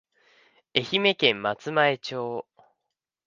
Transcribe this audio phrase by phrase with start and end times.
[0.73, 2.47] 愛媛県松前町